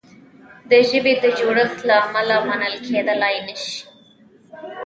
د 0.69 0.71
ژبې 0.89 1.13
د 1.23 1.25
جوړښت 1.39 1.79
له 1.89 1.95
امله 2.05 2.35
منل 2.49 2.75
کیدلای 2.87 3.37
نه 3.47 3.55
شي. 3.63 3.79